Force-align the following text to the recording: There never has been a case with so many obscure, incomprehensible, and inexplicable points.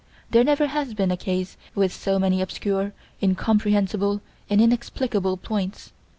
There 0.31 0.43
never 0.43 0.65
has 0.65 0.95
been 0.95 1.11
a 1.11 1.15
case 1.15 1.57
with 1.75 1.93
so 1.93 2.17
many 2.17 2.41
obscure, 2.41 2.91
incomprehensible, 3.21 4.21
and 4.49 4.59
inexplicable 4.59 5.37
points. 5.37 5.91